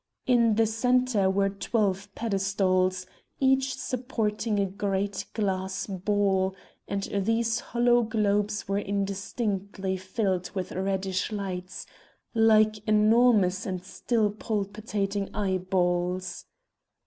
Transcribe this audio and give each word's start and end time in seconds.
In 0.25 0.55
the 0.55 0.65
centre 0.65 1.29
were 1.29 1.49
twelve 1.51 2.09
pedestals, 2.15 3.05
each 3.39 3.75
supporting 3.75 4.59
a 4.59 4.65
great 4.65 5.25
glass 5.35 5.85
ball, 5.85 6.55
and 6.87 7.03
these 7.03 7.59
hollow 7.59 8.01
globes 8.01 8.67
were 8.67 8.79
indistinctly 8.79 9.97
filled 9.97 10.49
with 10.55 10.71
reddish 10.71 11.31
lights, 11.31 11.85
like 12.33 12.79
enormous 12.87 13.67
and 13.67 13.85
still 13.85 14.31
palpitating 14.31 15.29
eyeballs. 15.35 16.45